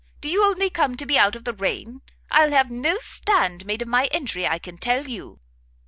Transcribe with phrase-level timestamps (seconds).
[0.19, 2.01] do you only come to be out of the rain?
[2.31, 5.39] I'll have no stand made of my entry, I can tell you!"